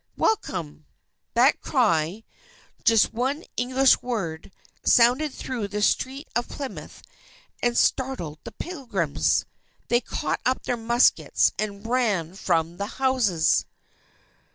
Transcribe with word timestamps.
"Welcome!" 0.17 0.87
That 1.35 1.61
cry 1.61 2.23
just 2.83 3.13
one 3.13 3.43
English 3.55 4.01
word 4.01 4.51
sounded 4.83 5.31
through 5.31 5.67
the 5.67 5.83
street 5.83 6.27
of 6.35 6.49
Plymouth, 6.49 7.03
and 7.61 7.77
startled 7.77 8.39
the 8.43 8.51
Pilgrims. 8.51 9.45
They 9.89 10.01
caught 10.01 10.41
up 10.43 10.63
their 10.63 10.75
muskets 10.75 11.51
and 11.59 11.85
ran 11.85 12.33
from 12.33 12.77
the 12.77 12.87
houses. 12.97 13.67